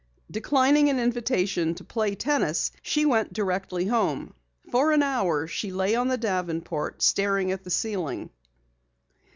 [0.31, 4.33] Declining an invitation to play tennis, she went directly home.
[4.71, 8.31] For an hour she lay on the davenport, staring at the ceiling.